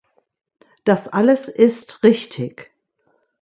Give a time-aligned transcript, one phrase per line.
[0.83, 2.71] Das alles ist richtig.